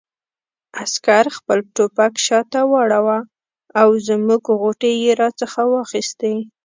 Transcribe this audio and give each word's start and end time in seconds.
عسکر 0.81 1.25
خپل 1.37 1.59
ټوپک 1.75 2.13
شاته 2.25 2.61
واړاوه 2.71 3.19
او 3.81 3.87
زموږ 4.07 4.43
غوټې 4.59 4.91
یې 5.03 5.11
را 5.21 5.29
څخه 5.39 5.61
واخیستې. 5.73 6.33